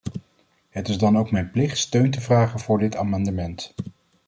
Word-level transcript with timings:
Het 0.69 0.87
is 0.89 0.97
dan 0.97 1.17
ook 1.17 1.31
mijn 1.31 1.51
plicht 1.51 1.77
steun 1.77 2.11
te 2.11 2.21
vragen 2.21 2.59
voor 2.59 2.77
dit 2.79 2.95
amendement. 2.95 3.73